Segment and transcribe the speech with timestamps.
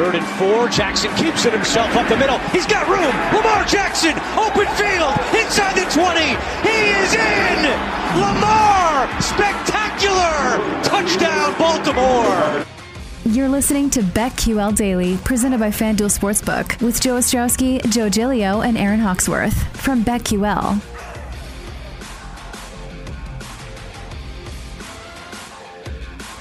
[0.00, 0.66] Third and four.
[0.70, 2.38] Jackson keeps it himself up the middle.
[2.54, 3.14] He's got room.
[3.36, 6.20] Lamar Jackson, open field, inside the 20.
[6.66, 7.64] He is in.
[8.18, 10.56] Lamar, spectacular.
[10.82, 12.64] Touchdown, Baltimore.
[13.26, 18.78] You're listening to BetQL Daily, presented by FanDuel Sportsbook, with Joe Ostrowski, Joe Giglio, and
[18.78, 20.80] Aaron Hawksworth from BetQL.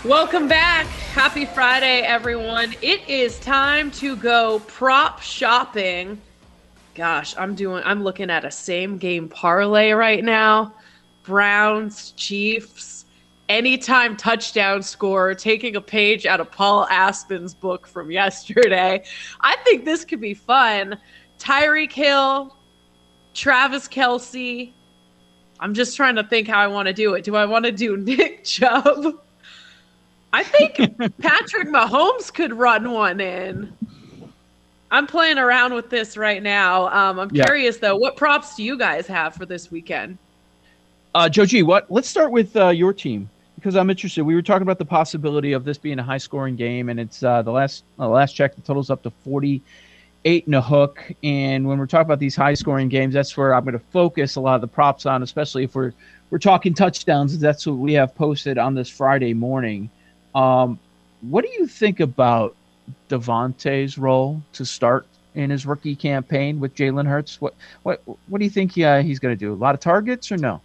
[0.05, 0.85] Welcome back.
[0.85, 2.73] Happy Friday, everyone.
[2.81, 6.21] It is time to go prop shopping.
[6.95, 10.73] Gosh, I'm doing I'm looking at a same game parlay right now.
[11.23, 13.07] Browns, Chiefs,
[13.49, 19.03] anytime touchdown score, taking a page out of Paul Aspen's book from yesterday.
[19.41, 20.97] I think this could be fun.
[21.39, 22.55] Tyreek Hill,
[23.33, 24.71] Travis Kelce.
[25.59, 27.25] I'm just trying to think how I want to do it.
[27.25, 29.19] Do I want to do Nick Chubb?
[30.31, 30.75] I think
[31.19, 33.73] Patrick Mahomes could run one in.
[34.91, 36.87] I'm playing around with this right now.
[36.87, 37.45] Um, I'm yeah.
[37.45, 40.17] curious though, what props do you guys have for this weekend?
[41.15, 41.89] Uh, Joe G, what?
[41.91, 44.23] Let's start with uh, your team because I'm interested.
[44.23, 47.41] We were talking about the possibility of this being a high-scoring game, and it's uh,
[47.41, 48.55] the last uh, last check.
[48.55, 51.03] The total's up to 48 and a hook.
[51.23, 54.41] And when we're talking about these high-scoring games, that's where I'm going to focus a
[54.41, 55.93] lot of the props on, especially if we're
[56.29, 57.37] we're talking touchdowns.
[57.39, 59.89] That's what we have posted on this Friday morning.
[60.35, 60.79] Um,
[61.21, 62.55] what do you think about
[63.09, 67.41] DeVonta's role to start in his rookie campaign with Jalen Hurts?
[67.41, 69.53] What what what do you think uh, he's going to do?
[69.53, 70.61] A lot of targets or no?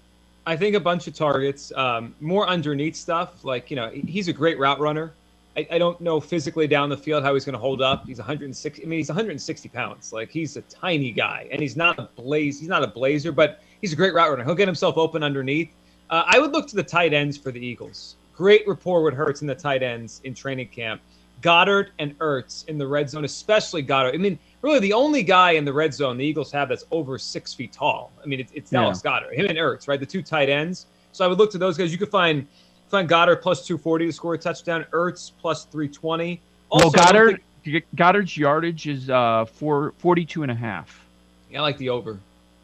[0.47, 3.45] I think a bunch of targets, um, more underneath stuff.
[3.45, 5.13] Like you know, he's a great route runner.
[5.57, 8.07] I, I don't know physically down the field how he's going to hold up.
[8.07, 8.83] He's 160.
[8.83, 10.13] I mean, he's 160 pounds.
[10.13, 12.61] Like he's a tiny guy, and he's not a blaze.
[12.61, 14.45] He's not a blazer, but he's a great route runner.
[14.45, 15.73] He'll get himself open underneath.
[16.11, 18.17] Uh, I would look to the tight ends for the Eagles.
[18.37, 21.01] Great rapport with Hurts in the tight ends in training camp.
[21.41, 24.15] Goedert and Ertz in the red zone, especially Goedert.
[24.15, 27.19] I mean, really the only guy in the red zone the Eagles have that's over
[27.19, 28.11] six feet tall.
[28.23, 29.21] I mean, it's, it's Dallas yeah.
[29.21, 30.01] Goedert, him and Ertz, right?
[30.01, 30.87] The two tight ends.
[31.13, 31.93] So I would look to those guys.
[31.93, 32.47] You could find
[32.89, 36.41] find Goedert plus 240 to score a touchdown, Ertz plus 320.
[36.71, 41.05] Also, well, Goedert, think, Goedert's yardage is uh, four, 42 and a half.
[41.51, 42.19] Yeah, I like the over.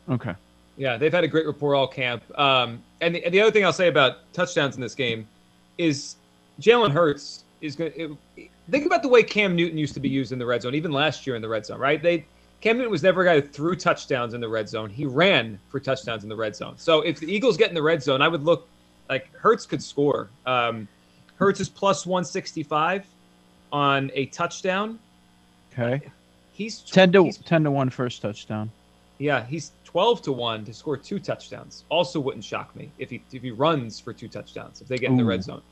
[0.09, 0.35] Okay.
[0.77, 2.23] Yeah, they've had a great rapport all camp.
[2.39, 5.29] Um, and, the, and the other thing I'll say about touchdowns in this game–
[5.81, 6.17] is
[6.61, 8.19] Jalen Hurts is going to
[8.71, 10.93] think about the way Cam Newton used to be used in the red zone, even
[10.93, 12.03] last year in the red zone, right?
[12.03, 12.25] They
[12.61, 14.91] Cam Newton was never a guy who threw touchdowns in the red zone.
[14.91, 16.75] He ran for touchdowns in the red zone.
[16.77, 18.69] So if the Eagles get in the red zone, I would look
[19.09, 20.29] like Hurts could score.
[20.45, 20.87] Um,
[21.37, 23.07] Hurts is plus 165
[23.73, 24.99] on a touchdown.
[25.73, 26.03] Okay.
[26.53, 28.71] He's 10 to he's, 10 to 1 first touchdown.
[29.19, 31.85] Yeah, he's 12 to 1 to score two touchdowns.
[31.89, 35.11] Also wouldn't shock me if he if he runs for two touchdowns if they get
[35.11, 35.63] in the red zone.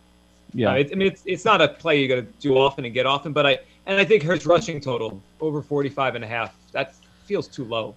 [0.54, 2.84] Yeah, uh, it, I mean it's it's not a play you got to do often
[2.84, 6.26] and get often, but I and I think Hurts rushing total over 45 and a
[6.26, 6.56] half.
[6.72, 6.94] That
[7.26, 7.94] feels too low.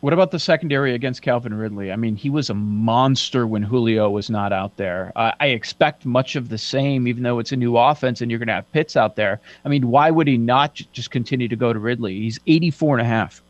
[0.00, 1.90] What about the secondary against Calvin Ridley?
[1.90, 5.12] I mean, he was a monster when Julio was not out there.
[5.16, 8.38] Uh, I expect much of the same, even though it's a new offense and you're
[8.38, 9.40] going to have Pitts out there.
[9.64, 12.14] I mean, why would he not just continue to go to Ridley?
[12.20, 13.42] He's 84 and a half.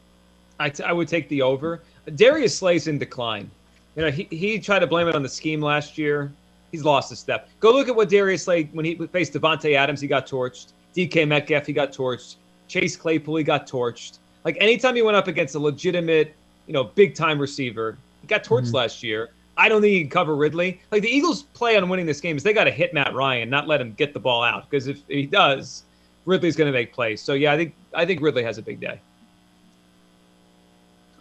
[0.58, 1.82] I, t- I would take the over.
[2.14, 3.50] Darius Slay's in decline.
[3.96, 6.32] You know, he, he tried to blame it on the scheme last year.
[6.70, 7.48] He's lost a step.
[7.60, 10.72] Go look at what Darius Slay when he faced Davante Adams, he got torched.
[10.94, 12.36] DK Metcalf, he got torched.
[12.68, 14.18] Chase Claypool, he got torched.
[14.44, 16.34] Like anytime he went up against a legitimate,
[16.66, 18.76] you know, big time receiver, he got torched mm-hmm.
[18.76, 19.30] last year.
[19.56, 20.80] I don't think he can cover Ridley.
[20.92, 23.50] Like the Eagles' play on winning this game is they got to hit Matt Ryan,
[23.50, 24.70] not let him get the ball out.
[24.70, 25.82] Because if he does,
[26.26, 27.20] Ridley's going to make plays.
[27.20, 29.00] So yeah, I think I think Ridley has a big day.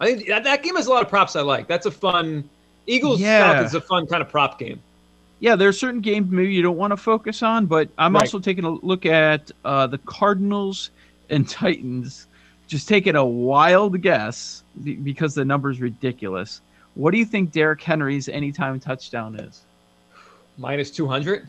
[0.00, 1.66] I think that, that game has a lot of props I like.
[1.66, 2.48] That's a fun
[2.86, 3.52] Eagles yeah.
[3.52, 4.80] Falcons a fun kind of prop game.
[5.40, 8.22] Yeah, there are certain games maybe you don't want to focus on, but I'm right.
[8.22, 10.90] also taking a look at uh, the Cardinals
[11.30, 12.26] and Titans.
[12.66, 16.60] Just taking a wild guess because the number is ridiculous.
[16.94, 19.62] What do you think Derrick Henry's anytime touchdown is?
[20.58, 21.48] Minus 200?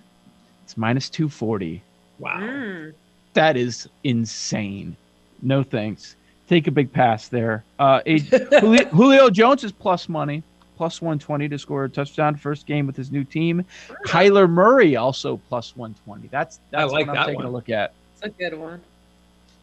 [0.64, 1.82] It's minus 240.
[2.20, 2.40] Wow.
[2.40, 2.94] Mm.
[3.34, 4.96] That is insane.
[5.42, 6.16] No thanks
[6.50, 7.64] take a big pass there.
[7.78, 8.20] Uh, a,
[8.60, 10.44] Julio, Julio, Jones is plus money,
[10.76, 13.64] plus 120 to score a touchdown first game with his new team.
[14.06, 16.28] Kyler Murray also plus 120.
[16.28, 17.46] That's that's I like what I'm that taking one.
[17.46, 17.94] a look at.
[18.14, 18.82] It's a good one.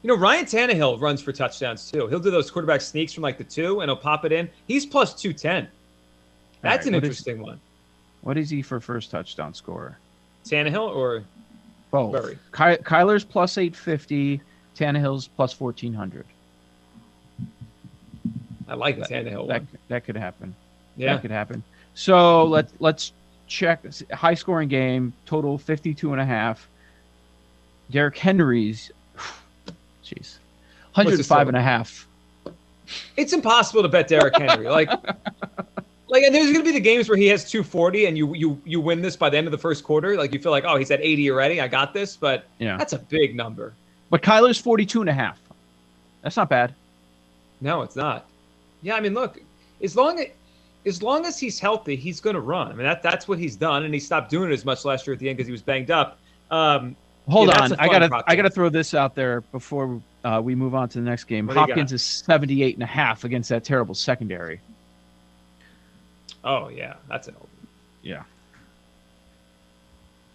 [0.02, 2.06] You know, Ryan Tannehill runs for touchdowns too.
[2.06, 4.48] He'll do those quarterback sneaks from like the two, and he'll pop it in.
[4.68, 5.68] He's plus 210.
[6.62, 7.60] That's right, an interesting is, one.
[8.22, 9.98] What is he for first touchdown scorer?
[10.44, 11.24] Tannehill or
[11.90, 12.12] both?
[12.12, 12.38] Murray?
[12.52, 14.40] Ky- Kyler's plus 850.
[14.76, 16.26] Tannehill's plus 1400.
[18.68, 19.68] I like Tannehill that, one.
[19.88, 20.54] That could happen.
[20.96, 21.62] Yeah, that could happen.
[21.94, 23.12] So let's let's
[23.46, 26.68] check high scoring game total 52 and a half.
[27.90, 28.90] Derrick Henry's
[30.04, 30.38] Jeez.
[30.94, 32.06] 105 and a half.
[33.16, 34.68] It's impossible to bet Derrick Henry.
[34.68, 34.88] Like,
[36.08, 38.60] like, and there's going to be the games where he has 240 and you you
[38.64, 40.16] you win this by the end of the first quarter.
[40.16, 41.60] Like, you feel like, oh, he's at 80 already.
[41.60, 42.16] I got this.
[42.16, 42.76] But Yeah.
[42.76, 43.74] that's a big number.
[44.08, 45.38] But Kyler's 42 and a half.
[46.22, 46.74] That's not bad.
[47.60, 48.26] No, it's not.
[48.82, 49.40] Yeah, I mean, look,
[49.82, 50.26] as long as
[50.84, 52.68] as long as he's healthy, he's going to run.
[52.68, 55.06] I mean, that that's what he's done, and he stopped doing it as much last
[55.06, 56.18] year at the end because he was banged up.
[56.50, 56.94] Um,
[57.28, 57.72] Hold Yeah, on.
[57.74, 61.04] I gotta I gotta throw this out there before uh, we move on to the
[61.04, 61.48] next game.
[61.48, 64.60] What Hopkins is 78 and a half against that terrible secondary.
[66.44, 67.48] oh yeah, that's an old
[68.02, 68.22] Yeah.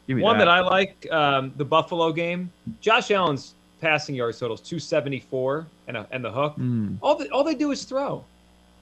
[0.07, 0.49] One that.
[0.49, 1.09] I like.
[1.09, 2.51] Um, the Buffalo game.
[2.81, 6.55] Josh Allen's passing yards totals 274 and a, and the hook.
[6.57, 6.97] Mm.
[7.01, 8.25] All the, all they do is throw.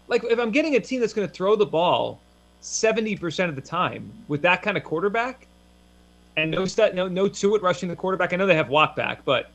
[0.10, 2.20] Like if I'm getting a team that's going to throw the ball
[2.62, 5.48] 70% of the time with that kind of quarterback
[6.36, 8.34] and no stat, no no to it rushing the quarterback.
[8.34, 9.52] I know they have Watt back, but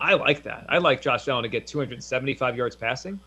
[0.00, 0.66] I like that.
[0.68, 3.18] I like Josh Allen to get 275 yards passing.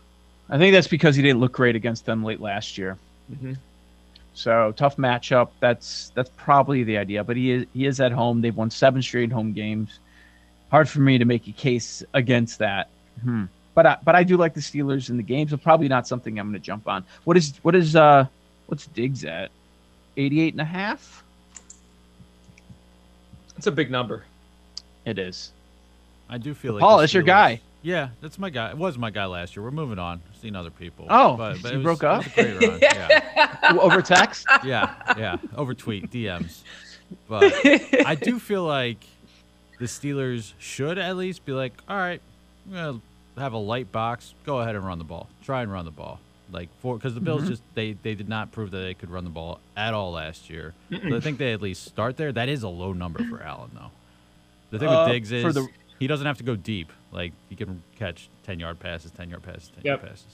[0.48, 2.96] I think that's because he didn't look great against them late last year.
[3.30, 3.56] Mhm.
[4.34, 5.50] So tough matchup.
[5.60, 7.24] That's that's probably the idea.
[7.24, 8.40] But he is he is at home.
[8.40, 9.98] They've won seven straight home games.
[10.70, 12.88] Hard for me to make a case against that.
[13.22, 13.44] Hmm.
[13.78, 15.52] But I, but I do like the Steelers in the games.
[15.52, 17.04] But probably not something I'm going to jump on.
[17.22, 18.26] What is what is uh
[18.66, 19.52] what's Diggs at?
[20.16, 21.22] 88 and a half?
[23.56, 24.24] It's a big number.
[25.04, 25.52] It is.
[26.28, 27.60] I do feel like Paul, the that's your guy.
[27.82, 28.70] Yeah, that's my guy.
[28.70, 29.62] It was my guy last year.
[29.62, 30.22] We're moving on.
[30.42, 31.06] Seen other people.
[31.08, 32.24] Oh, but, but you it was, broke it up?
[32.24, 32.80] was a great run.
[32.82, 34.44] Yeah, Over text?
[34.64, 35.36] yeah, yeah.
[35.56, 36.62] Over tweet DMs.
[37.28, 37.54] But
[38.04, 38.98] I do feel like
[39.78, 42.20] the Steelers should at least be like, all right,
[42.66, 43.00] we're gonna
[43.40, 44.34] have a light box.
[44.44, 45.28] Go ahead and run the ball.
[45.42, 46.20] Try and run the ball.
[46.50, 49.24] Like for because the Bills just they they did not prove that they could run
[49.24, 50.72] the ball at all last year.
[50.90, 52.32] So I think they at least start there.
[52.32, 53.90] That is a low number for Allen though.
[54.70, 55.68] The thing Uh, with Diggs is the-
[55.98, 56.90] he doesn't have to go deep.
[57.12, 60.00] Like he can catch ten yard passes, ten yard passes, ten Yep.
[60.00, 60.26] yard passes.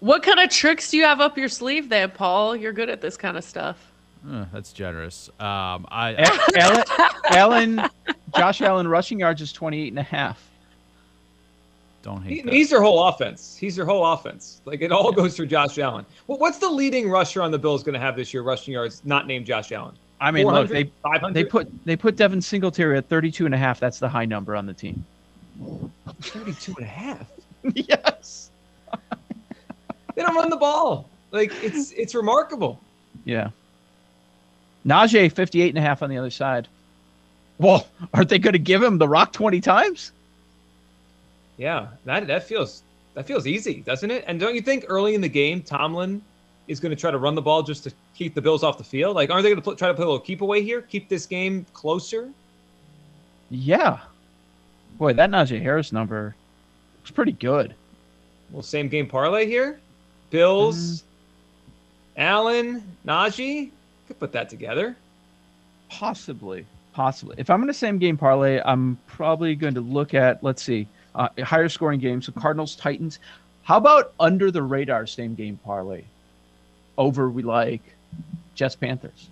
[0.00, 2.56] What kind of tricks do you have up your sleeve there, Paul?
[2.56, 3.92] You're good at this kind of stuff.
[4.28, 5.28] Uh, that's generous.
[5.38, 6.84] Um, I, A- Allen,
[7.30, 7.90] Allen,
[8.36, 10.49] Josh Allen rushing yards is 28 and a half.
[12.02, 12.54] Don't He, hate that.
[12.54, 13.56] he's their whole offense.
[13.58, 14.60] He's their whole offense.
[14.64, 16.06] Like it all goes through Josh Allen.
[16.26, 19.02] Well, what's the leading rusher on the Bills going to have this year rushing yards
[19.04, 19.94] not named Josh Allen?
[20.20, 21.32] I mean, look, they 500?
[21.34, 23.80] they put they put Devin Singletary at 32 and a half.
[23.80, 25.04] That's the high number on the team.
[26.20, 27.26] 32 and a half.
[27.74, 28.50] yes.
[30.16, 31.08] They don't run the ball.
[31.30, 32.80] Like it's it's remarkable.
[33.24, 33.50] Yeah.
[34.86, 36.66] Najee 58 and a half on the other side.
[37.58, 40.12] Well, aren't they going to give him the rock 20 times?
[41.60, 44.24] Yeah, that that feels that feels easy, doesn't it?
[44.26, 46.22] And don't you think early in the game Tomlin
[46.68, 48.84] is going to try to run the ball just to keep the Bills off the
[48.84, 49.14] field?
[49.14, 51.26] Like, aren't they going to try to play a little keep away here, keep this
[51.26, 52.30] game closer?
[53.50, 53.98] Yeah.
[54.96, 56.34] Boy, that Najee Harris number
[57.00, 57.74] looks pretty good.
[58.52, 59.80] Well, same game parlay here.
[60.30, 62.22] Bills, mm-hmm.
[62.22, 63.70] Allen, Najee.
[64.06, 64.96] Could put that together.
[65.90, 66.64] Possibly.
[66.94, 67.34] Possibly.
[67.36, 70.88] If I'm in the same game parlay, I'm probably going to look at, let's see,
[71.14, 72.22] uh, higher scoring game.
[72.22, 73.18] So Cardinals, Titans.
[73.62, 76.04] How about under the radar same game parlay?
[76.98, 77.82] Over, we like
[78.54, 79.28] Jets, Panthers.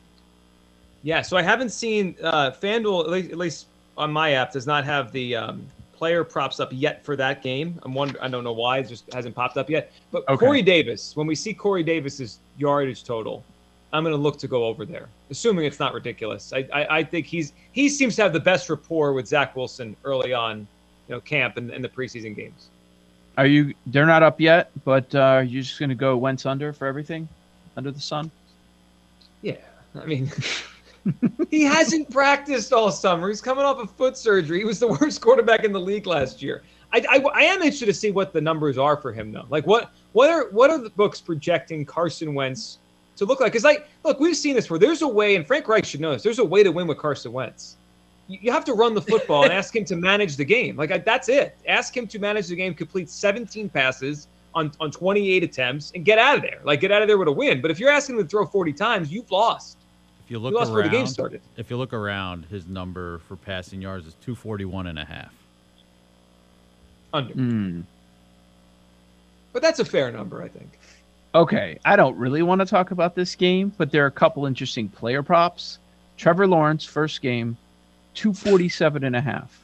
[1.02, 3.66] Yeah, so I haven't seen uh, FanDuel, at least, at least
[3.96, 7.78] on my app, does not have the um, player props up yet for that game.
[7.82, 9.92] I'm wondering, I don't know why, it just hasn't popped up yet.
[10.10, 10.44] But Okay.
[10.46, 13.44] Corey Davis, when we see Corey Davis's yardage total,
[13.92, 16.52] I'm going to look to go over there, assuming it's not ridiculous.
[16.52, 19.96] I, I, I think he's he seems to have the best rapport with Zach Wilson
[20.04, 20.66] early on,
[21.08, 22.68] you know, camp and, and the preseason games.
[23.36, 26.44] Are you, they're not up yet, but uh, are you just going to go Wentz
[26.44, 27.28] under for everything
[27.76, 28.30] under the sun?
[29.42, 29.58] Yeah,
[29.94, 30.30] I mean,
[31.50, 33.28] he hasn't practiced all summer.
[33.28, 34.58] He's coming off of foot surgery.
[34.58, 36.62] He was the worst quarterback in the league last year.
[36.92, 39.44] I, I, I am interested to see what the numbers are for him though.
[39.50, 42.78] Like what what are what are the books projecting Carson Wentz
[43.16, 43.52] to look like?
[43.52, 46.12] Because like look, we've seen this where there's a way, and Frank Reich should know
[46.12, 46.22] this.
[46.22, 47.76] There's a way to win with Carson Wentz.
[48.28, 50.76] You, you have to run the football and ask him to manage the game.
[50.76, 51.56] Like I, that's it.
[51.66, 56.18] Ask him to manage the game, complete 17 passes on on 28 attempts, and get
[56.18, 56.60] out of there.
[56.64, 57.60] Like get out of there with a win.
[57.60, 59.78] But if you're asking him to throw 40 times, you've lost.
[60.24, 61.40] If you look You lost around, the game started.
[61.56, 65.32] if you look around, his number for passing yards is 241 and a half.
[67.14, 67.32] Under.
[67.32, 67.80] Hmm.
[69.54, 70.78] But that's a fair number, I think.
[71.34, 74.44] Okay, I don't really want to talk about this game, but there are a couple
[74.46, 75.78] interesting player props.
[76.16, 77.56] Trevor Lawrence, first game,
[78.18, 79.60] 247 and a half.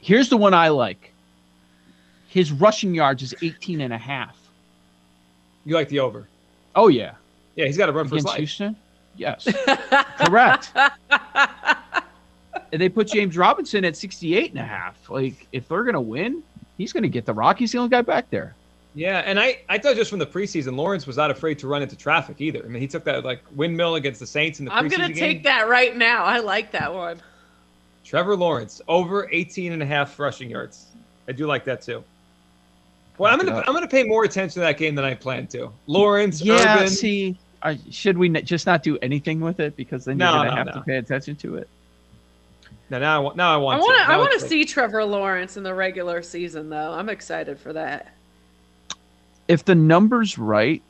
[0.00, 1.12] Here's the one I like.
[2.26, 4.36] His rushing yards is 18 and a half.
[5.64, 6.26] You like the over.
[6.74, 7.12] Oh, yeah.
[7.54, 8.38] Yeah, he's got to run for his Against life.
[8.38, 8.76] Houston?
[9.14, 9.46] Yes.
[10.18, 10.72] Correct.
[12.72, 15.08] and they put James Robinson at 68 and a half.
[15.08, 16.42] Like, if they're going to win,
[16.76, 17.56] he's going to get the rock.
[17.58, 18.56] He's the only guy back there.
[18.94, 21.82] Yeah, and I, I thought just from the preseason, Lawrence was not afraid to run
[21.82, 22.64] into traffic either.
[22.64, 25.44] I mean, he took that like windmill against the Saints in the I'm gonna take
[25.44, 26.24] that right now.
[26.24, 27.20] I like that one.
[28.04, 30.86] Trevor Lawrence over 18 and a half rushing yards.
[31.28, 32.02] I do like that too.
[33.18, 33.68] Well, I'm gonna up.
[33.68, 35.70] I'm gonna pay more attention to that game than I planned to.
[35.86, 36.88] Lawrence, Yeah, Urban.
[36.88, 40.50] see, I, should we n- just not do anything with it because then you're gonna
[40.50, 40.72] no, have no.
[40.72, 41.68] to pay attention to it.
[42.88, 43.36] Now, now I want.
[43.36, 43.76] Now I want.
[43.76, 43.88] I want.
[43.88, 44.04] want to.
[44.06, 44.12] to.
[44.12, 46.92] I want to see Trevor Lawrence in the regular season, though.
[46.92, 48.14] I'm excited for that.
[49.50, 50.80] If the number's right,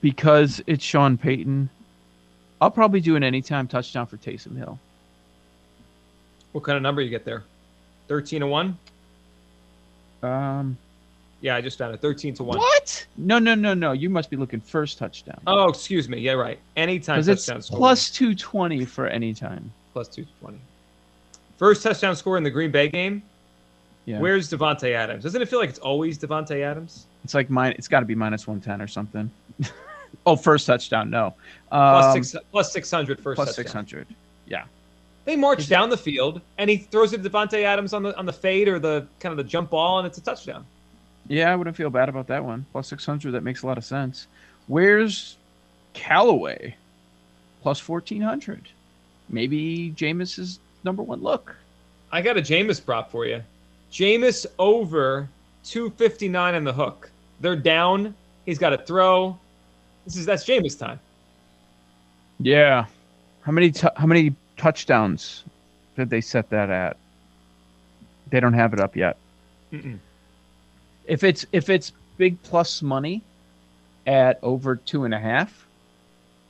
[0.00, 1.68] because it's Sean Payton,
[2.60, 4.78] I'll probably do an anytime touchdown for Taysom Hill.
[6.52, 7.42] What kind of number you get there?
[8.06, 8.78] 13 to one.
[10.22, 10.76] Um,
[11.40, 12.00] Yeah, I just found it.
[12.00, 12.58] 13 to one.
[12.58, 13.04] what?
[13.16, 13.90] No, no, no, no.
[13.90, 15.40] You must be looking first touchdown.
[15.48, 16.20] Oh, excuse me.
[16.20, 16.60] Yeah, right.
[16.76, 17.78] Anytime Because it's touchdown score.
[17.78, 19.72] plus 220 for anytime.
[19.92, 20.56] plus 220.
[21.58, 23.24] First touchdown score in the Green Bay game.
[24.04, 24.20] Yeah.
[24.20, 25.24] Where's Davante Adams?
[25.24, 27.06] Doesn't it feel like it's always Davante Adams?
[27.24, 27.74] It's like mine.
[27.78, 29.30] It's got to be minus 110 or something.
[30.26, 31.10] oh, first touchdown.
[31.10, 31.34] No.
[31.68, 33.64] Plus Um, six, plus 600 first plus touchdown.
[33.86, 34.06] 600.
[34.46, 34.64] Yeah.
[35.24, 38.26] They march down the field, and he throws it to Davante Adams on the on
[38.26, 40.64] the fade or the kind of the jump ball, and it's a touchdown.
[41.28, 42.66] Yeah, I wouldn't feel bad about that one.
[42.72, 44.26] Plus 600, that makes a lot of sense.
[44.66, 45.36] Where's
[45.94, 46.74] Callaway?
[47.62, 48.68] Plus 1400.
[49.28, 51.54] Maybe Jameis's number one look.
[52.10, 53.40] I got a Jameis prop for you.
[53.92, 55.28] Jameis over
[55.64, 57.08] 259 on the hook.
[57.42, 58.14] They're down.
[58.46, 59.36] He's got to throw.
[60.06, 60.98] This is that's Jameis time.
[62.38, 62.86] Yeah.
[63.42, 65.44] How many t- how many touchdowns
[65.96, 66.96] did they set that at?
[68.30, 69.16] They don't have it up yet.
[69.72, 69.98] Mm-mm.
[71.06, 73.22] If it's if it's big plus money
[74.06, 75.66] at over two and a half,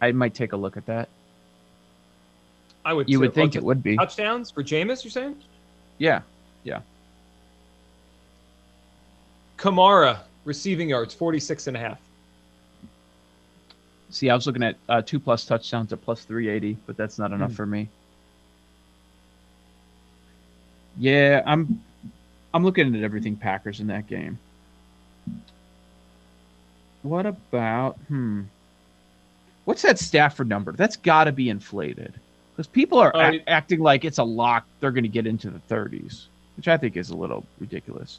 [0.00, 1.08] I might take a look at that.
[2.84, 3.08] I would.
[3.08, 3.20] You too.
[3.22, 3.96] would think Oh, it would be.
[3.96, 5.04] touchdowns for Jameis.
[5.04, 5.36] You're saying?
[5.98, 6.20] Yeah,
[6.64, 6.80] yeah.
[9.56, 12.00] Kamara receiving yards 46 and a half.
[14.10, 17.32] See, I was looking at uh, two plus touchdowns at plus 380, but that's not
[17.32, 17.56] enough Hmm.
[17.56, 17.88] for me.
[20.98, 21.82] Yeah, I'm
[22.52, 24.38] I'm looking at everything Packers in that game.
[27.02, 28.42] What about hmm?
[29.64, 30.72] What's that Stafford number?
[30.72, 32.12] That's got to be inflated
[32.52, 34.66] because people are ac- acting like it's a lock.
[34.80, 38.18] They're going to get into the 30s, which I think is a little ridiculous.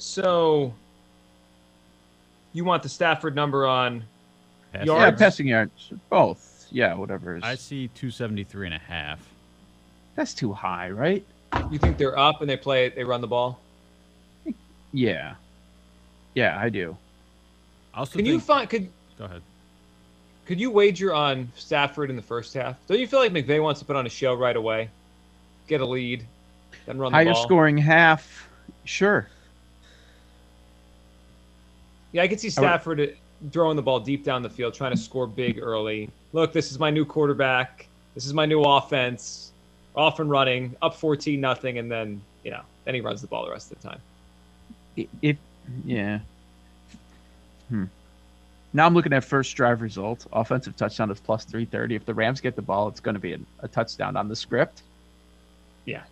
[0.00, 0.72] So
[2.54, 4.02] you want the Stafford number on?
[4.72, 5.00] Pass Yards.
[5.02, 6.66] Yeah, passing yards, both.
[6.70, 7.36] Yeah, whatever.
[7.36, 9.20] Is, I see 273 and a half.
[10.14, 11.24] that's too high, right?
[11.70, 12.88] You think they're up and they play?
[12.88, 13.60] They run the ball.
[14.92, 15.34] Yeah.
[16.34, 16.96] Yeah, I do.
[17.92, 18.70] I also Can you think, find?
[18.70, 18.88] Could
[19.18, 19.42] go ahead.
[20.46, 22.76] could you wager on Stafford in the first half?
[22.86, 24.88] Don't you feel like McVay wants to put on a show right away,
[25.66, 26.24] get a lead,
[26.86, 27.24] then run the ball?
[27.24, 27.42] Higher ball?
[27.42, 28.48] scoring half.
[28.84, 29.28] Sure.
[32.12, 33.06] Yeah, I could see I would- Stafford uh,
[33.52, 36.10] throwing the ball deep down the field, trying to score big early.
[36.32, 37.86] Look, this is my new quarterback.
[38.14, 39.52] This is my new offense.
[39.96, 43.44] Off and running, up fourteen nothing, and then you know, then he runs the ball
[43.44, 44.00] the rest of the time.
[45.20, 45.36] If
[45.84, 46.20] yeah.
[47.68, 47.84] Hmm.
[48.72, 50.26] Now I'm looking at first drive result.
[50.32, 51.96] Offensive touchdown is plus 330.
[51.96, 54.36] If the Rams get the ball, it's going to be a, a touchdown on the
[54.36, 54.82] script.
[55.86, 56.02] Yeah.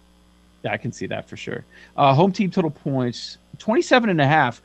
[0.64, 1.64] Yeah, I can see that for sure.
[1.96, 4.60] Uh, home team total points 27 and a half.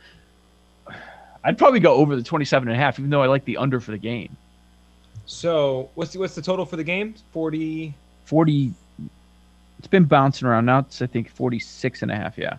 [1.44, 3.80] I'd probably go over the 27 and a half, even though I like the under
[3.80, 4.36] for the game.
[5.26, 7.16] So what's the, what's the total for the game?
[7.32, 7.94] Forty.
[8.26, 8.72] 40.
[9.80, 10.80] It's been bouncing around now.
[10.80, 12.38] It's, I think, 46 and a half.
[12.38, 12.58] Yeah.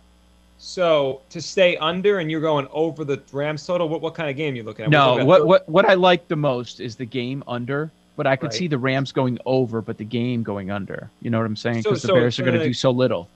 [0.58, 3.88] So to stay under, and you're going over the Rams total.
[3.88, 4.90] What what kind of game you looking at?
[4.90, 8.36] No, at what, what what I like the most is the game under, but I
[8.36, 8.54] could Right.
[8.54, 11.10] see the Rams going over, but the game going under.
[11.20, 11.82] You know what I'm saying?
[11.82, 13.28] So- Because the so- Bears so are going to do so little.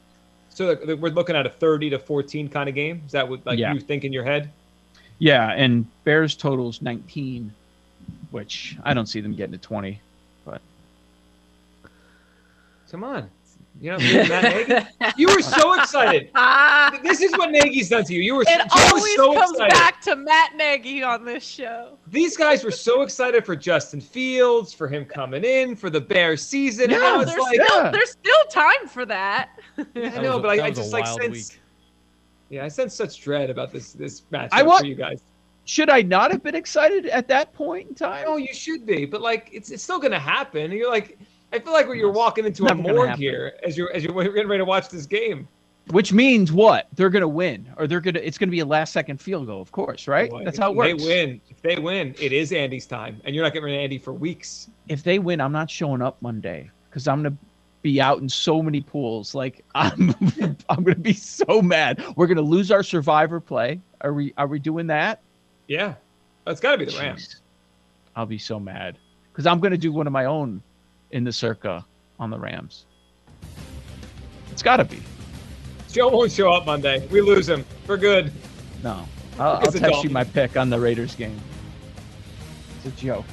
[0.51, 3.03] So we're looking at a thirty to fourteen kind of game.
[3.07, 3.75] Is that what like Yeah.
[3.75, 4.51] you think in your head?
[5.19, 7.53] Yeah, and Bears totals 19,
[8.31, 10.01] which I don't see them getting to 20.
[12.91, 13.29] Come on,
[13.83, 14.87] you know Matt Nagy.
[15.19, 16.31] You were so excited.
[16.35, 18.23] Ah, This is what Nagy's done to you.
[18.23, 19.73] You were it Joe was always so comes excited.
[19.75, 21.99] back to Matt Nagy on this show.
[22.07, 26.41] These guys were so excited for Justin Fields, for him coming in, for the Bears
[26.43, 26.85] season.
[26.85, 27.91] and Yeah, now there's, like, still, yeah.
[27.91, 29.51] there's still time for that.
[29.77, 31.51] I know, but I, I just like since.
[31.53, 31.61] week.
[32.51, 35.21] Yeah, I sense such dread about this this matchup I want- for you guys.
[35.65, 38.25] Should I not have been excited at that point in time?
[38.25, 40.73] No, you should be, but like it's it's still gonna happen.
[40.73, 41.19] You're like,
[41.53, 44.61] I feel like you're walking into a morgue here as you're as you're getting ready
[44.61, 45.47] to watch this game.
[45.91, 46.87] Which means what?
[46.95, 48.27] They're going to win, or they're going to.
[48.27, 50.29] It's going to be a last second field goal, of course, right?
[50.31, 51.03] Boy, That's how it works.
[51.03, 51.41] They win.
[51.49, 54.13] If they win, it is Andy's time, and you're not getting rid of Andy for
[54.13, 54.69] weeks.
[54.89, 56.71] If they win, I'm not showing up Monday.
[56.91, 57.37] because I'm gonna
[57.83, 59.35] be out in so many pools.
[59.35, 60.15] Like I'm,
[60.69, 62.03] I'm gonna be so mad.
[62.17, 63.81] We're gonna lose our survivor play.
[64.01, 64.33] Are we?
[64.37, 65.21] Are we doing that?
[65.67, 65.95] Yeah,
[66.45, 67.29] that's got to be the Rams.
[67.29, 67.41] Jeez.
[68.17, 68.99] I'll be so mad
[69.33, 70.63] because I'm gonna do one of my own
[71.11, 71.85] in the circa
[72.19, 72.85] on the Rams.
[74.51, 75.01] It's got to be.
[75.91, 77.07] Joe won't show up Monday.
[77.09, 78.33] We lose him for good.
[78.83, 79.07] No,
[79.39, 81.41] I'll, I'll text you my pick on the Raiders game.
[82.77, 83.25] It's a joke.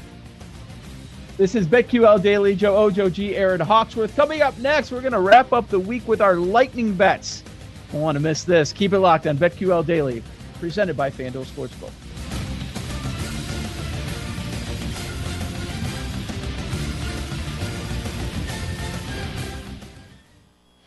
[1.38, 2.56] This is BetQL Daily.
[2.56, 4.16] Joe Ojo G, Aaron Hawksworth.
[4.16, 7.44] Coming up next, we're going to wrap up the week with our lightning bets.
[7.92, 8.72] Don't want to miss this.
[8.72, 10.24] Keep it locked on BetQL Daily,
[10.60, 11.92] presented by FanDuel Sportsbook.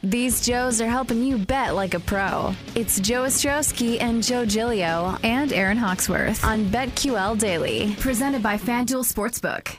[0.02, 2.54] These Joes are helping you bet like a pro.
[2.74, 9.04] It's Joe Ostrowski and Joe Giglio and Aaron Hawksworth on BetQL Daily, presented by FanDuel
[9.04, 9.76] Sportsbook.